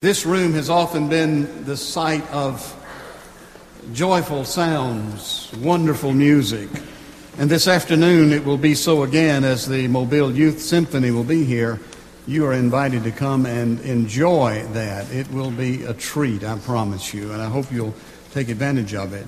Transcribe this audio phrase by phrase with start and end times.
[0.00, 2.62] This room has often been the site of
[3.92, 6.68] joyful sounds, wonderful music.
[7.36, 11.42] And this afternoon it will be so again as the Mobile Youth Symphony will be
[11.42, 11.80] here.
[12.28, 15.10] You are invited to come and enjoy that.
[15.10, 17.96] It will be a treat, I promise you, and I hope you'll
[18.30, 19.26] take advantage of it.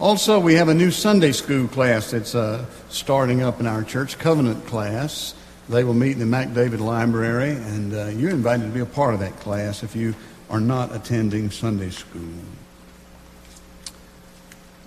[0.00, 4.18] Also, we have a new Sunday school class that's uh, starting up in our church,
[4.18, 5.34] Covenant class.
[5.68, 8.86] They will meet in the Mac David Library, and uh, you're invited to be a
[8.86, 10.14] part of that class if you
[10.48, 12.22] are not attending Sunday school.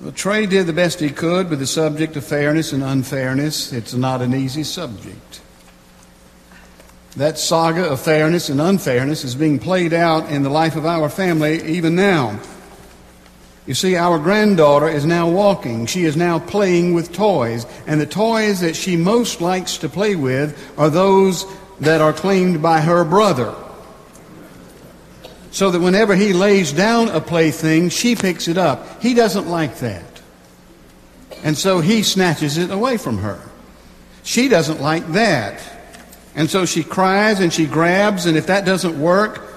[0.01, 3.73] Well, Trey did the best he could with the subject of fairness and unfairness.
[3.73, 5.41] It's not an easy subject.
[7.17, 11.09] That saga of fairness and unfairness is being played out in the life of our
[11.09, 12.39] family even now.
[13.69, 15.85] You see, our granddaughter is now walking.
[15.85, 17.67] She is now playing with toys.
[17.85, 21.45] And the toys that she most likes to play with are those
[21.79, 23.53] that are claimed by her brother.
[25.51, 29.03] So that whenever he lays down a plaything, she picks it up.
[29.03, 30.19] He doesn't like that.
[31.43, 33.39] And so he snatches it away from her.
[34.23, 35.61] She doesn't like that.
[36.33, 39.48] And so she cries and she grabs, and if that doesn't work,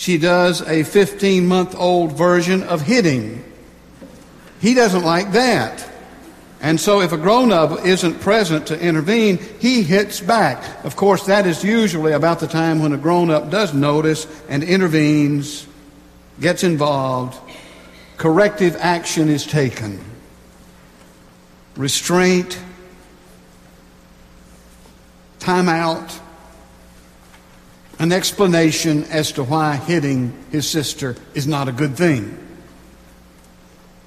[0.00, 3.44] she does a 15 month old version of hitting.
[4.58, 5.86] He doesn't like that.
[6.62, 10.86] And so if a grown up isn't present to intervene, he hits back.
[10.86, 14.64] Of course, that is usually about the time when a grown up does notice and
[14.64, 15.66] intervenes,
[16.40, 17.38] gets involved,
[18.16, 20.02] corrective action is taken.
[21.76, 22.58] Restraint,
[25.40, 26.18] timeout,
[28.00, 32.34] an explanation as to why hitting his sister is not a good thing.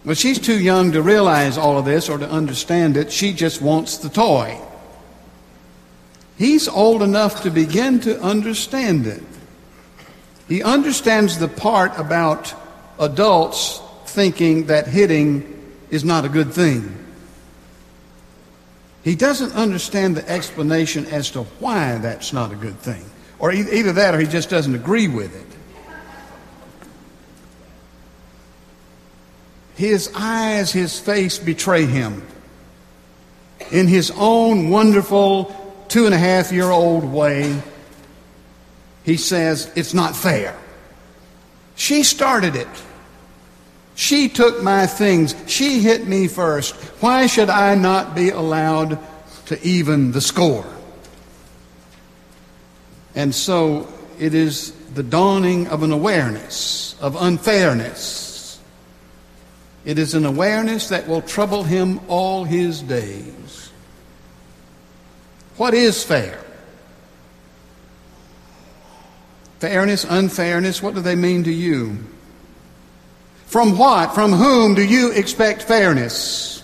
[0.04, 3.12] But she's too young to realize all of this or to understand it.
[3.12, 4.60] She just wants the toy.
[6.40, 9.22] He's old enough to begin to understand it.
[10.50, 12.52] He understands the part about
[13.00, 16.98] adults thinking that hitting is not a good thing.
[19.04, 23.06] He doesn't understand the explanation as to why that's not a good thing.
[23.44, 25.46] Or either that or he just doesn't agree with it.
[29.76, 32.26] His eyes, his face betray him.
[33.70, 35.54] In his own wonderful
[35.90, 37.62] two and a half year old way,
[39.04, 40.58] he says, It's not fair.
[41.76, 42.70] She started it.
[43.96, 45.36] She took my things.
[45.48, 46.76] She hit me first.
[47.02, 49.00] Why should I not be allowed
[49.48, 50.66] to even the score?
[53.16, 58.60] And so it is the dawning of an awareness of unfairness.
[59.86, 63.72] It is an awareness that will trouble him all his days.
[65.58, 66.40] What is fair?
[69.60, 71.98] Fairness, unfairness, what do they mean to you?
[73.46, 76.64] From what, from whom do you expect fairness?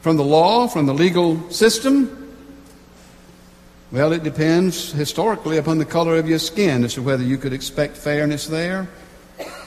[0.00, 2.21] From the law, from the legal system?
[3.92, 7.52] Well, it depends historically upon the color of your skin as to whether you could
[7.52, 8.88] expect fairness there.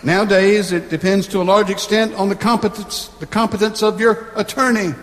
[0.04, 4.96] Nowadays, it depends to a large extent on the competence, the competence of your attorney.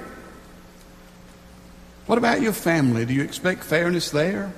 [2.06, 3.06] What about your family?
[3.06, 4.53] Do you expect fairness there?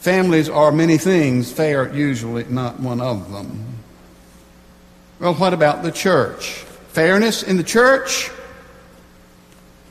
[0.00, 3.78] Families are many things, fair usually not one of them.
[5.20, 6.64] Well, what about the church?
[6.88, 8.30] Fairness in the church?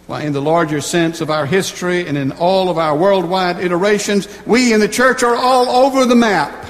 [0.10, 4.74] In the larger sense of our history and in all of our worldwide iterations, we
[4.74, 6.66] in the church are all over the map.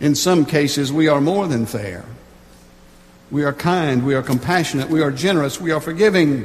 [0.00, 2.04] In some cases, we are more than fair.
[3.30, 6.44] We are kind, we are compassionate, we are generous, we are forgiving.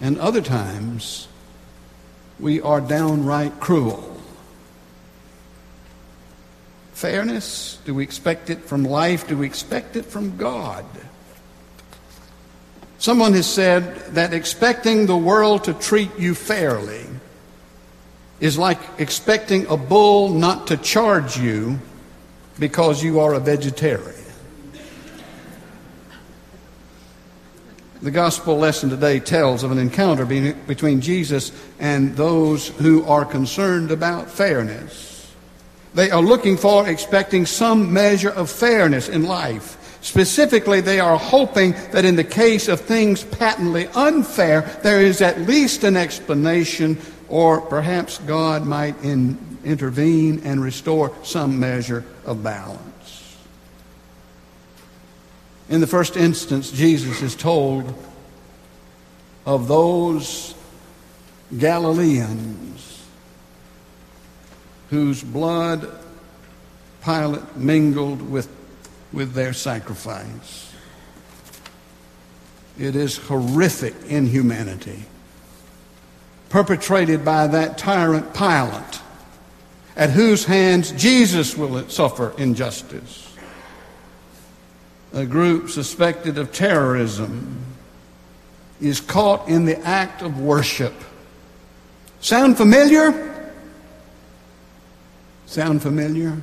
[0.00, 1.26] And other times,
[2.38, 4.08] we are downright cruel.
[6.92, 7.78] Fairness?
[7.84, 9.26] Do we expect it from life?
[9.26, 10.84] Do we expect it from God?
[13.02, 17.04] Someone has said that expecting the world to treat you fairly
[18.38, 21.80] is like expecting a bull not to charge you
[22.60, 24.14] because you are a vegetarian.
[28.02, 31.50] The gospel lesson today tells of an encounter between Jesus
[31.80, 35.34] and those who are concerned about fairness.
[35.94, 39.76] They are looking for, expecting some measure of fairness in life.
[40.02, 45.40] Specifically, they are hoping that in the case of things patently unfair, there is at
[45.42, 53.38] least an explanation, or perhaps God might in, intervene and restore some measure of balance.
[55.68, 57.94] In the first instance, Jesus is told
[59.46, 60.54] of those
[61.56, 63.06] Galileans
[64.90, 65.88] whose blood
[67.04, 68.48] Pilate mingled with,
[69.12, 70.72] with their sacrifice.
[72.78, 75.04] It is horrific inhumanity
[76.52, 79.00] perpetrated by that tyrant Pilate,
[79.96, 83.34] at whose hands Jesus will suffer injustice.
[85.14, 87.64] A group suspected of terrorism
[88.82, 90.92] is caught in the act of worship.
[92.20, 93.50] Sound familiar?
[95.46, 96.38] Sound familiar?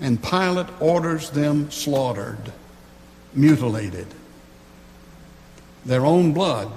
[0.00, 2.52] And Pilate orders them slaughtered,
[3.34, 4.06] mutilated.
[5.84, 6.70] Their own blood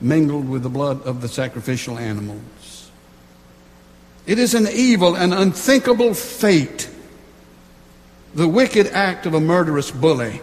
[0.00, 2.90] mingled with the blood of the sacrificial animals.
[4.26, 6.88] It is an evil and unthinkable fate,
[8.34, 10.40] the wicked act of a murderous bully.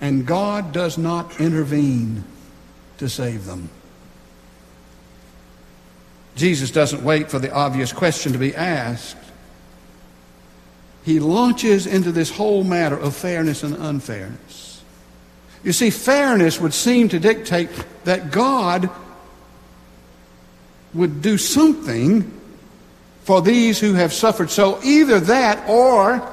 [0.00, 2.24] And God does not intervene
[2.98, 3.70] to save them.
[6.34, 9.16] Jesus doesn't wait for the obvious question to be asked.
[11.06, 14.82] He launches into this whole matter of fairness and unfairness.
[15.62, 17.70] You see, fairness would seem to dictate
[18.02, 18.90] that God
[20.94, 22.28] would do something
[23.22, 24.50] for these who have suffered.
[24.50, 26.28] So either that or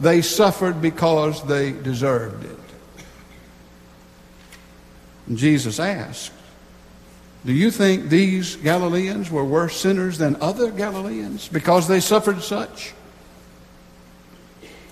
[0.00, 3.04] they suffered because they deserved it.
[5.26, 6.32] And Jesus asked,
[7.44, 12.94] Do you think these Galileans were worse sinners than other Galileans because they suffered such?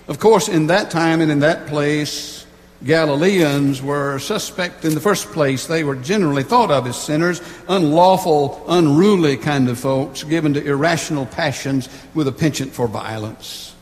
[0.07, 2.45] Of course, in that time and in that place,
[2.83, 5.67] Galileans were suspect in the first place.
[5.67, 11.25] They were generally thought of as sinners, unlawful, unruly kind of folks, given to irrational
[11.25, 13.73] passions with a penchant for violence.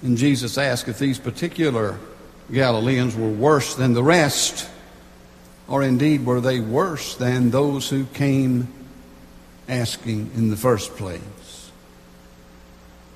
[0.00, 1.98] And Jesus asked if these particular
[2.50, 4.68] Galileans were worse than the rest,
[5.68, 8.68] or indeed were they worse than those who came
[9.68, 11.20] asking in the first place.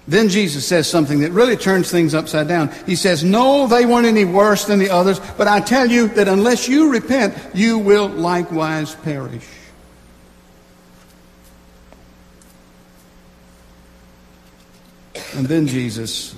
[0.09, 2.71] Then Jesus says something that really turns things upside down.
[2.87, 6.29] He says, No, they weren't any worse than the others, but I tell you that
[6.29, 9.45] unless you repent, you will likewise perish.
[15.35, 16.37] And then Jesus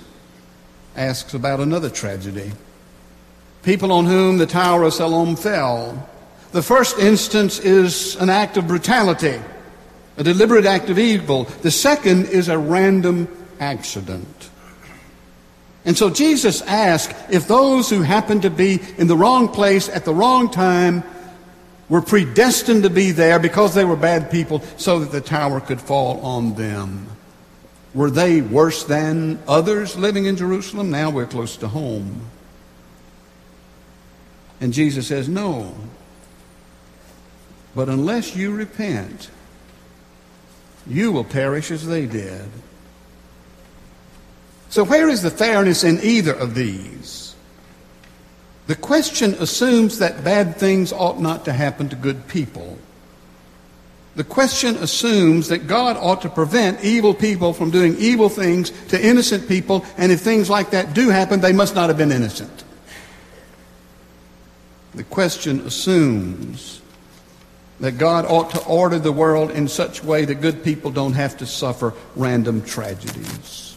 [0.95, 2.51] asks about another tragedy.
[3.61, 6.09] People on whom the Tower of Siloam fell.
[6.53, 9.39] The first instance is an act of brutality,
[10.17, 11.43] a deliberate act of evil.
[11.43, 13.27] The second is a random
[13.59, 14.49] accident.
[15.85, 20.05] And so Jesus asked if those who happened to be in the wrong place at
[20.05, 21.03] the wrong time
[21.87, 25.81] were predestined to be there because they were bad people so that the tower could
[25.81, 27.07] fall on them.
[27.93, 30.91] Were they worse than others living in Jerusalem?
[30.91, 32.21] Now we're close to home.
[34.61, 35.73] And Jesus says, No.
[37.75, 39.29] But unless you repent,
[40.85, 42.49] you will perish as they did.
[44.69, 47.35] So, where is the fairness in either of these?
[48.67, 52.77] The question assumes that bad things ought not to happen to good people.
[54.15, 59.03] The question assumes that God ought to prevent evil people from doing evil things to
[59.03, 62.63] innocent people, and if things like that do happen, they must not have been innocent.
[64.93, 66.81] The question assumes
[67.79, 71.13] that God ought to order the world in such a way that good people don't
[71.13, 73.68] have to suffer random tragedies.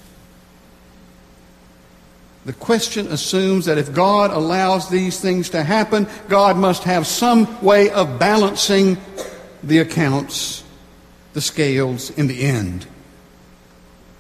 [2.45, 7.63] The question assumes that if God allows these things to happen, God must have some
[7.63, 8.99] way of balancing
[9.63, 10.65] the accounts,
[11.35, 12.87] the scales in the end.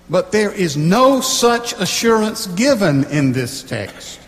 [0.08, 4.20] But there is no such assurance given in this text.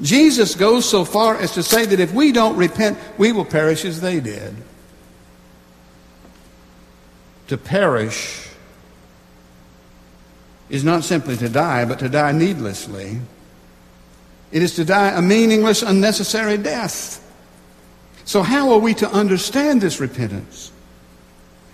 [0.00, 3.84] Jesus goes so far as to say that if we don't repent, we will perish
[3.84, 4.54] as they did.
[7.48, 8.49] To perish
[10.70, 13.20] is not simply to die, but to die needlessly.
[14.52, 17.18] It is to die a meaningless, unnecessary death.
[18.24, 20.70] So, how are we to understand this repentance?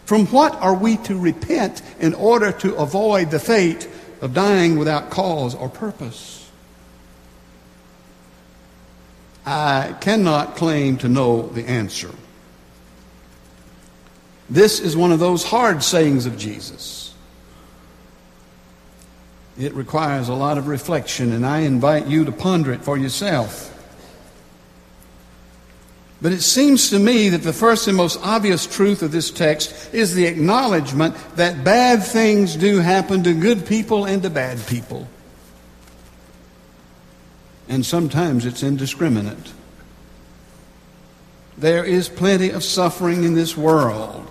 [0.06, 3.88] From what are we to repent in order to avoid the fate
[4.20, 6.48] of dying without cause or purpose?
[9.44, 12.10] I cannot claim to know the answer.
[14.48, 17.05] This is one of those hard sayings of Jesus.
[19.58, 23.72] It requires a lot of reflection, and I invite you to ponder it for yourself.
[26.20, 29.94] But it seems to me that the first and most obvious truth of this text
[29.94, 35.06] is the acknowledgement that bad things do happen to good people and to bad people.
[37.68, 39.52] And sometimes it's indiscriminate.
[41.58, 44.26] There is plenty of suffering in this world.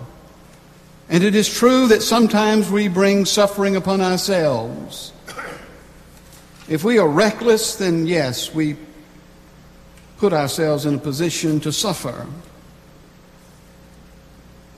[1.10, 5.12] And it is true that sometimes we bring suffering upon ourselves.
[6.67, 8.75] If we are reckless, then yes, we
[10.17, 12.25] put ourselves in a position to suffer.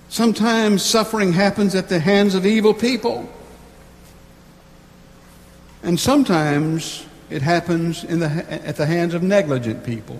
[0.09, 3.29] Sometimes suffering happens at the hands of evil people.
[5.83, 10.19] And sometimes it happens the, at the hands of negligent people.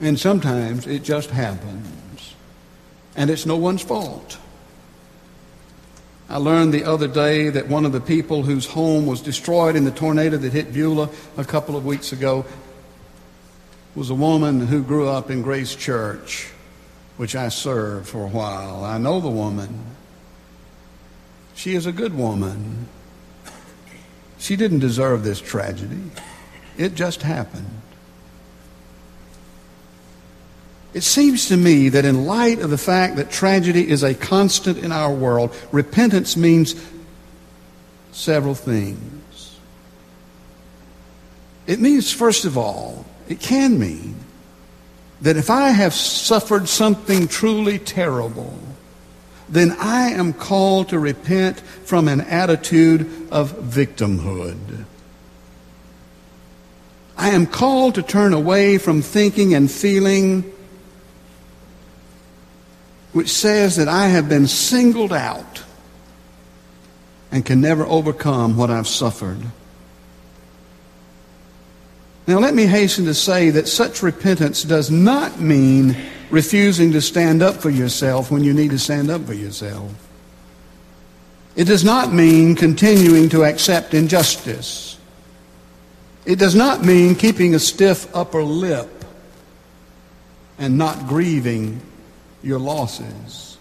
[0.00, 2.34] And sometimes it just happens.
[3.16, 4.38] And it's no one's fault.
[6.30, 9.84] I learned the other day that one of the people whose home was destroyed in
[9.84, 12.46] the tornado that hit Beulah a couple of weeks ago
[13.96, 16.48] was a woman who grew up in Grace Church,
[17.16, 18.84] which I served for a while.
[18.84, 19.86] I know the woman.
[21.56, 22.86] She is a good woman.
[24.38, 26.12] She didn't deserve this tragedy.
[26.78, 27.79] It just happened.
[30.92, 34.78] It seems to me that in light of the fact that tragedy is a constant
[34.78, 36.74] in our world, repentance means
[38.12, 39.56] several things.
[41.66, 44.16] It means, first of all, it can mean
[45.20, 48.58] that if I have suffered something truly terrible,
[49.48, 54.84] then I am called to repent from an attitude of victimhood.
[57.16, 60.50] I am called to turn away from thinking and feeling
[63.12, 65.62] which says that I have been singled out
[67.32, 69.38] and can never overcome what I've suffered.
[72.26, 75.96] Now, let me hasten to say that such repentance does not mean
[76.30, 79.92] refusing to stand up for yourself when you need to stand up for yourself.
[81.56, 84.98] It does not mean continuing to accept injustice.
[86.24, 89.04] It does not mean keeping a stiff upper lip
[90.58, 91.80] and not grieving
[92.42, 93.58] your losses.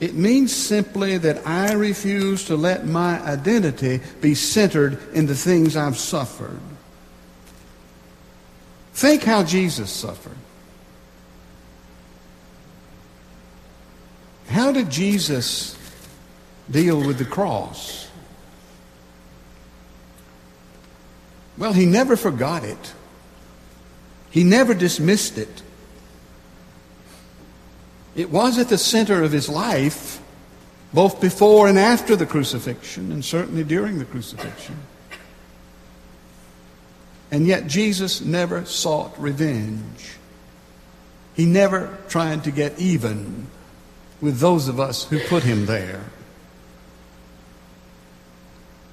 [0.00, 5.76] It means simply that I refuse to let my identity be centered in the things
[5.76, 6.60] I've suffered.
[8.92, 10.36] Think how Jesus suffered.
[14.48, 15.76] How did Jesus
[16.70, 18.08] deal with the cross?
[21.56, 22.92] Well, he never forgot it.
[24.30, 25.62] He never dismissed it.
[28.14, 30.20] It was at the center of his life,
[30.92, 34.76] both before and after the crucifixion, and certainly during the crucifixion.
[37.30, 40.16] And yet Jesus never sought revenge.
[41.34, 43.48] He never tried to get even
[44.20, 46.04] with those of us who put him there.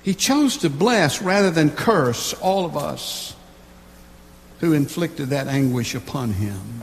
[0.02, 3.36] He chose to bless rather than curse all of us
[4.60, 6.82] who inflicted that anguish upon him.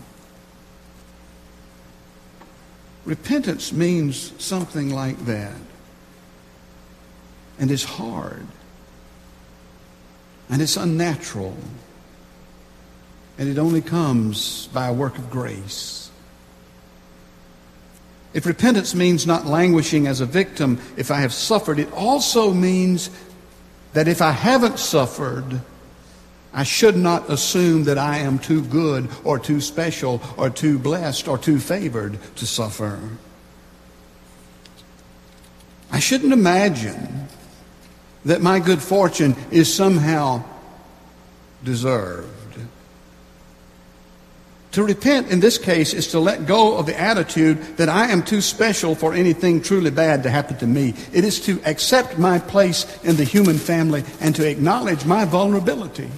[3.09, 5.57] Repentance means something like that.
[7.59, 8.47] And it's hard.
[10.51, 11.57] And it's unnatural.
[13.39, 16.11] And it only comes by a work of grace.
[18.35, 23.09] If repentance means not languishing as a victim if I have suffered, it also means
[23.95, 25.63] that if I haven't suffered,
[26.53, 31.29] I should not assume that I am too good or too special or too blessed
[31.29, 32.99] or too favored to suffer.
[35.91, 37.29] I shouldn't imagine
[38.25, 40.45] that my good fortune is somehow
[41.65, 42.35] deserved.
[44.73, 48.23] To repent in this case is to let go of the attitude that I am
[48.23, 50.95] too special for anything truly bad to happen to me.
[51.13, 56.11] It is to accept my place in the human family and to acknowledge my vulnerability.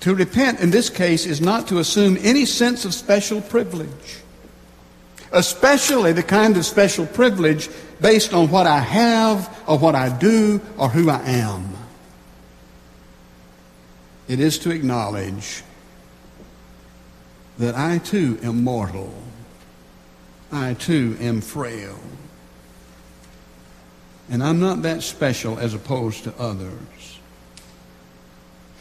[0.00, 4.18] To repent in this case is not to assume any sense of special privilege,
[5.32, 7.68] especially the kind of special privilege
[8.00, 11.76] based on what I have or what I do or who I am.
[14.28, 15.62] It is to acknowledge
[17.58, 19.12] that I too am mortal.
[20.52, 21.98] I too am frail.
[24.30, 27.17] And I'm not that special as opposed to others.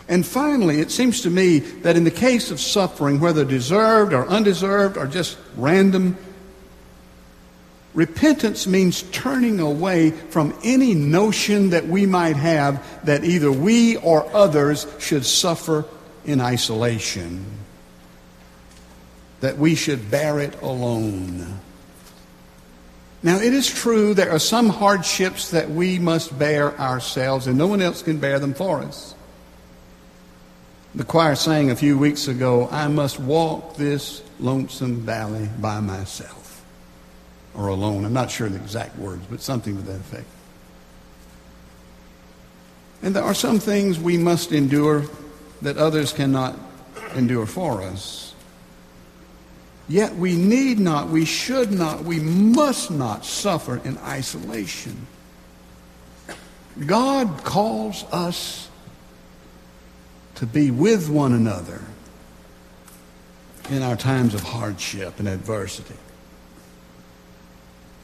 [0.10, 4.26] And finally, it seems to me that in the case of suffering, whether deserved or
[4.28, 6.18] undeserved or just random,
[7.94, 14.34] repentance means turning away from any notion that we might have that either we or
[14.34, 15.84] others should suffer
[16.24, 17.46] in isolation,
[19.42, 21.60] that we should bear it alone.
[23.24, 27.68] Now, it is true there are some hardships that we must bear ourselves, and no
[27.68, 29.16] one else can bear them for us.
[30.96, 36.65] The choir sang a few weeks ago, I must walk this lonesome valley by myself
[37.53, 38.06] or alone.
[38.06, 40.27] I'm not sure the exact words, but something to that effect.
[43.01, 45.06] And there are some things we must endure
[45.62, 46.58] that others cannot
[47.15, 48.34] endure for us.
[49.89, 55.08] Yet we need not, we should not, we must not suffer in isolation.
[56.86, 58.70] God calls us
[60.38, 61.82] to be with one another
[63.72, 65.96] in our times of hardship and adversity.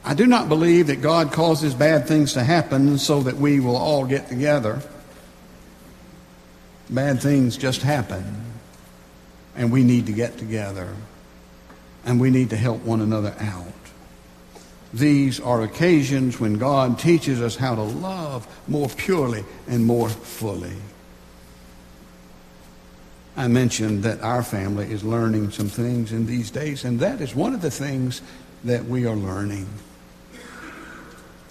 [0.04, 3.76] I do not believe that God causes bad things to happen so that we will
[3.76, 4.82] all get together.
[6.90, 8.24] Bad things just happen,
[9.56, 10.94] and we need to get together,
[12.04, 13.66] and we need to help one another out.
[14.92, 20.76] These are occasions when God teaches us how to love more purely and more fully.
[23.36, 27.34] I mentioned that our family is learning some things in these days, and that is
[27.34, 28.22] one of the things
[28.62, 29.66] that we are learning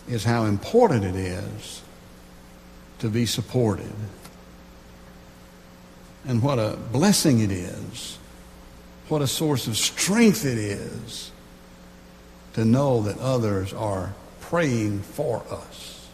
[0.07, 1.81] is how important it is
[2.99, 3.93] to be supported.
[6.25, 8.17] And what a blessing it is.
[9.09, 11.31] What a source of strength it is
[12.53, 16.07] to know that others are praying for us.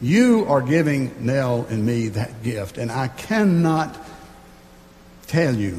[0.00, 3.96] You are giving Nell and me that gift, and I cannot
[5.28, 5.78] tell you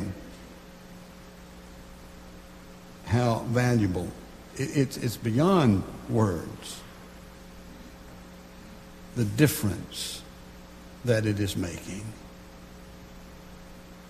[3.05, 4.07] how valuable.
[4.55, 6.79] It's, it's beyond words.
[9.15, 10.21] The difference
[11.05, 12.05] that it is making.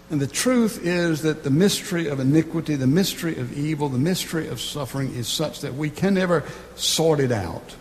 [0.09, 4.47] And the truth is that the mystery of iniquity, the mystery of evil, the mystery
[4.47, 6.43] of suffering is such that we can never
[6.75, 7.75] sort it out.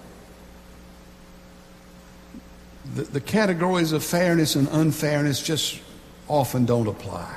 [2.94, 5.80] The, the categories of fairness and unfairness just
[6.28, 7.34] often don't apply.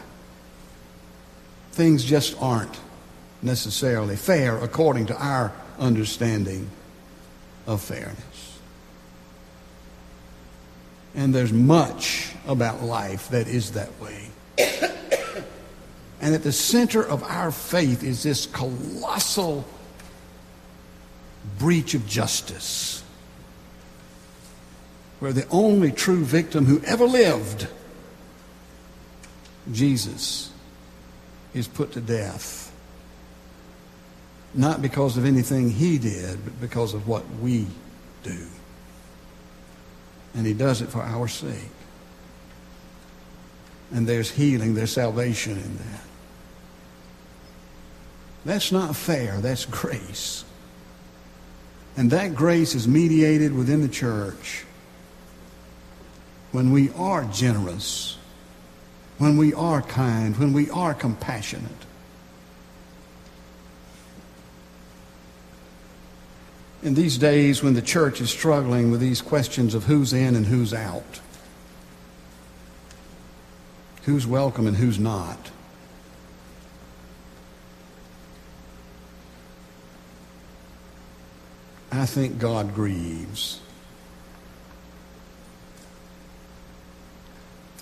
[1.71, 2.77] Things just aren't
[3.41, 6.69] necessarily fair according to our understanding
[7.65, 8.59] of fairness.
[11.15, 14.27] And there's much about life that is that way.
[16.21, 19.65] And at the center of our faith is this colossal
[21.57, 23.03] breach of justice,
[25.19, 27.67] where the only true victim who ever lived,
[29.71, 30.50] Jesus,
[31.53, 32.73] is put to death.
[34.53, 37.67] Not because of anything he did, but because of what we
[38.23, 38.47] do.
[40.33, 41.71] And he does it for our sake.
[43.93, 46.01] And there's healing, there's salvation in that.
[48.45, 49.39] That's not fair.
[49.39, 50.45] That's grace.
[51.97, 54.65] And that grace is mediated within the church
[56.51, 58.17] when we are generous,
[59.21, 61.69] when we are kind, when we are compassionate.
[66.81, 70.47] In these days when the church is struggling with these questions of who's in and
[70.47, 71.21] who's out,
[74.05, 75.51] who's welcome and who's not.
[81.91, 83.61] I think God grieves.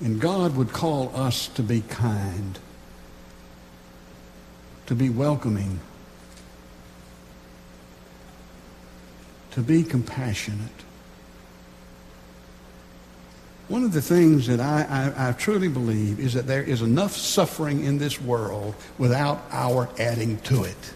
[0.02, 2.58] And God would call us to be kind,
[4.86, 5.80] to be welcoming,
[9.52, 10.70] to be compassionate.
[13.68, 17.16] One of the things that I, I, I, truly believe is that there is enough
[17.16, 20.94] suffering in this world without our adding to it.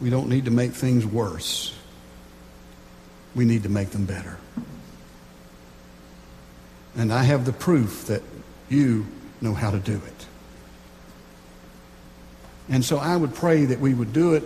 [0.00, 1.74] We don't need to make things worse.
[3.34, 4.38] We need to make them better.
[6.98, 8.22] And I have the proof that
[8.68, 9.06] you
[9.40, 10.26] know how to do it.
[12.68, 14.42] And so I would pray that we would do it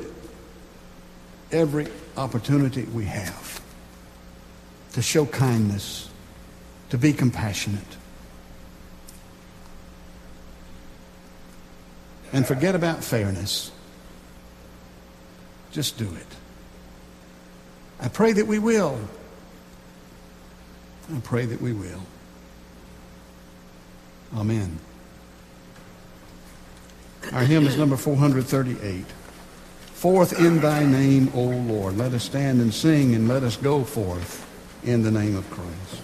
[1.51, 3.63] every opportunity we have
[4.93, 6.11] to show kindness,
[6.91, 7.81] to be compassionate.
[12.35, 13.71] And forget about fairness.
[15.71, 16.27] Just do it.
[17.99, 18.99] I pray that we will.
[21.15, 22.03] I pray that we will.
[24.37, 24.79] Amen.
[27.33, 29.05] Our hymn is number 438.
[29.95, 31.97] Forth in thy name, O Lord.
[31.97, 34.49] Let us stand and sing and let us go forth
[34.85, 36.03] in the name of Christ.